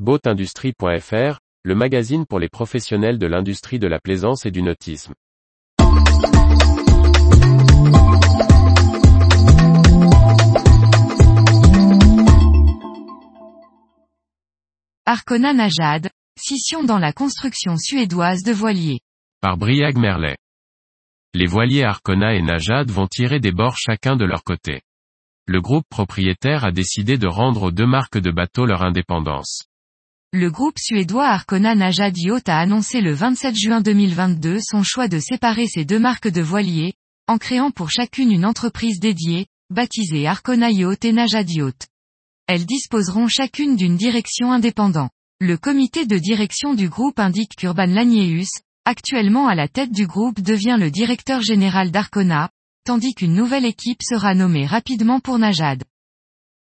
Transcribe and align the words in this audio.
Boatindustrie.fr, 0.00 1.38
le 1.62 1.74
magazine 1.76 2.26
pour 2.26 2.40
les 2.40 2.48
professionnels 2.48 3.16
de 3.16 3.28
l'industrie 3.28 3.78
de 3.78 3.86
la 3.86 4.00
plaisance 4.00 4.44
et 4.44 4.50
du 4.50 4.60
nautisme. 4.60 5.14
Arkona 15.06 15.52
Najad, 15.52 16.10
scission 16.36 16.82
dans 16.82 16.98
la 16.98 17.12
construction 17.12 17.76
suédoise 17.76 18.42
de 18.42 18.50
voiliers. 18.50 18.98
Par 19.40 19.56
Briag 19.56 19.96
Merlet. 19.96 20.36
Les 21.34 21.46
voiliers 21.46 21.84
Arkona 21.84 22.34
et 22.34 22.42
Najad 22.42 22.90
vont 22.90 23.06
tirer 23.06 23.38
des 23.38 23.52
bords 23.52 23.76
chacun 23.76 24.16
de 24.16 24.24
leur 24.24 24.42
côté. 24.42 24.80
Le 25.46 25.60
groupe 25.60 25.86
propriétaire 25.88 26.64
a 26.64 26.72
décidé 26.72 27.16
de 27.16 27.28
rendre 27.28 27.62
aux 27.62 27.70
deux 27.70 27.86
marques 27.86 28.18
de 28.18 28.32
bateaux 28.32 28.66
leur 28.66 28.82
indépendance. 28.82 29.68
Le 30.36 30.50
groupe 30.50 30.80
suédois 30.80 31.40
Najad 31.52 32.18
Yacht 32.18 32.48
a 32.48 32.58
annoncé 32.58 33.00
le 33.00 33.14
27 33.14 33.54
juin 33.54 33.80
2022 33.80 34.58
son 34.60 34.82
choix 34.82 35.06
de 35.06 35.20
séparer 35.20 35.68
ces 35.68 35.84
deux 35.84 36.00
marques 36.00 36.26
de 36.26 36.42
voiliers, 36.42 36.94
en 37.28 37.38
créant 37.38 37.70
pour 37.70 37.88
chacune 37.88 38.32
une 38.32 38.44
entreprise 38.44 38.98
dédiée, 38.98 39.46
baptisée 39.70 40.26
Arkona 40.26 40.72
Yacht 40.72 41.04
et 41.04 41.12
Najad 41.12 41.48
Yacht. 41.48 41.86
Elles 42.48 42.66
disposeront 42.66 43.28
chacune 43.28 43.76
d'une 43.76 43.96
direction 43.96 44.50
indépendante. 44.50 45.12
Le 45.38 45.56
comité 45.56 46.04
de 46.04 46.18
direction 46.18 46.74
du 46.74 46.88
groupe 46.88 47.20
indique 47.20 47.54
qu'Urban 47.56 47.86
Lagneus, 47.86 48.50
actuellement 48.84 49.46
à 49.46 49.54
la 49.54 49.68
tête 49.68 49.92
du 49.92 50.08
groupe 50.08 50.40
devient 50.40 50.78
le 50.80 50.90
directeur 50.90 51.42
général 51.42 51.92
d'Arcona, 51.92 52.50
tandis 52.84 53.14
qu'une 53.14 53.34
nouvelle 53.34 53.66
équipe 53.66 54.02
sera 54.02 54.34
nommée 54.34 54.66
rapidement 54.66 55.20
pour 55.20 55.38
Najad. 55.38 55.84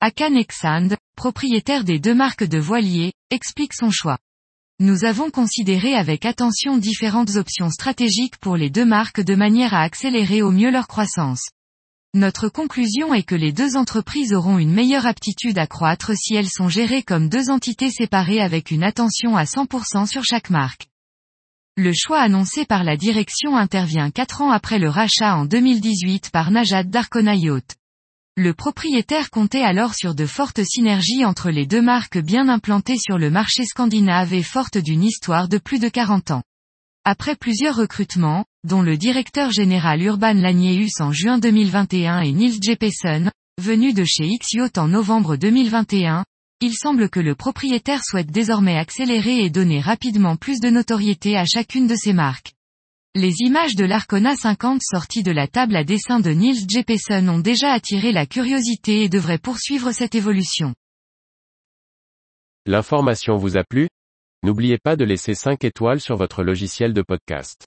Akan 0.00 0.34
Exand, 0.34 0.96
propriétaire 1.22 1.84
des 1.84 2.00
deux 2.00 2.16
marques 2.16 2.42
de 2.42 2.58
voiliers, 2.58 3.12
explique 3.30 3.74
son 3.74 3.92
choix. 3.92 4.18
Nous 4.80 5.04
avons 5.04 5.30
considéré 5.30 5.94
avec 5.94 6.26
attention 6.26 6.78
différentes 6.78 7.36
options 7.36 7.70
stratégiques 7.70 8.38
pour 8.38 8.56
les 8.56 8.70
deux 8.70 8.84
marques 8.84 9.20
de 9.20 9.36
manière 9.36 9.72
à 9.72 9.82
accélérer 9.82 10.42
au 10.42 10.50
mieux 10.50 10.72
leur 10.72 10.88
croissance. 10.88 11.44
Notre 12.12 12.48
conclusion 12.48 13.14
est 13.14 13.22
que 13.22 13.36
les 13.36 13.52
deux 13.52 13.76
entreprises 13.76 14.34
auront 14.34 14.58
une 14.58 14.72
meilleure 14.72 15.06
aptitude 15.06 15.58
à 15.58 15.68
croître 15.68 16.10
si 16.16 16.34
elles 16.34 16.50
sont 16.50 16.68
gérées 16.68 17.04
comme 17.04 17.28
deux 17.28 17.50
entités 17.50 17.92
séparées 17.92 18.40
avec 18.40 18.72
une 18.72 18.82
attention 18.82 19.36
à 19.36 19.44
100% 19.44 20.08
sur 20.08 20.24
chaque 20.24 20.50
marque. 20.50 20.88
Le 21.76 21.92
choix 21.94 22.18
annoncé 22.18 22.64
par 22.64 22.82
la 22.82 22.96
direction 22.96 23.56
intervient 23.56 24.10
quatre 24.10 24.42
ans 24.42 24.50
après 24.50 24.80
le 24.80 24.88
rachat 24.88 25.36
en 25.36 25.44
2018 25.44 26.30
par 26.32 26.50
Najad 26.50 26.90
Darkona 26.90 27.36
Yacht. 27.36 27.76
Le 28.38 28.54
propriétaire 28.54 29.28
comptait 29.28 29.60
alors 29.60 29.94
sur 29.94 30.14
de 30.14 30.24
fortes 30.24 30.64
synergies 30.64 31.26
entre 31.26 31.50
les 31.50 31.66
deux 31.66 31.82
marques 31.82 32.16
bien 32.16 32.48
implantées 32.48 32.96
sur 32.96 33.18
le 33.18 33.30
marché 33.30 33.66
scandinave 33.66 34.32
et 34.32 34.42
fortes 34.42 34.78
d'une 34.78 35.04
histoire 35.04 35.48
de 35.48 35.58
plus 35.58 35.78
de 35.78 35.90
40 35.90 36.30
ans. 36.30 36.42
Après 37.04 37.36
plusieurs 37.36 37.76
recrutements, 37.76 38.46
dont 38.64 38.80
le 38.80 38.96
directeur 38.96 39.50
général 39.50 40.00
Urban 40.00 40.32
Lagneus 40.32 41.00
en 41.00 41.12
juin 41.12 41.36
2021 41.36 42.20
et 42.20 42.32
Nils 42.32 42.58
Jeppesen, 42.62 43.30
venu 43.60 43.92
de 43.92 44.04
chez 44.04 44.24
X-Yacht 44.24 44.78
en 44.78 44.88
novembre 44.88 45.36
2021, 45.36 46.24
il 46.62 46.72
semble 46.72 47.10
que 47.10 47.20
le 47.20 47.34
propriétaire 47.34 48.02
souhaite 48.02 48.30
désormais 48.30 48.78
accélérer 48.78 49.44
et 49.44 49.50
donner 49.50 49.80
rapidement 49.80 50.36
plus 50.36 50.58
de 50.58 50.70
notoriété 50.70 51.36
à 51.36 51.44
chacune 51.44 51.86
de 51.86 51.96
ses 51.96 52.14
marques. 52.14 52.54
Les 53.14 53.40
images 53.40 53.76
de 53.76 53.84
l'Arcona 53.84 54.34
50 54.34 54.80
sorties 54.82 55.22
de 55.22 55.32
la 55.32 55.46
table 55.46 55.76
à 55.76 55.84
dessin 55.84 56.18
de 56.18 56.30
Nils 56.30 56.66
Jeppesen 56.66 57.28
ont 57.28 57.40
déjà 57.40 57.70
attiré 57.70 58.10
la 58.10 58.24
curiosité 58.24 59.02
et 59.02 59.10
devraient 59.10 59.36
poursuivre 59.36 59.92
cette 59.92 60.14
évolution. 60.14 60.74
L'information 62.64 63.36
vous 63.36 63.58
a 63.58 63.64
plu? 63.64 63.90
N'oubliez 64.42 64.78
pas 64.78 64.96
de 64.96 65.04
laisser 65.04 65.34
5 65.34 65.62
étoiles 65.62 66.00
sur 66.00 66.16
votre 66.16 66.42
logiciel 66.42 66.94
de 66.94 67.02
podcast. 67.02 67.66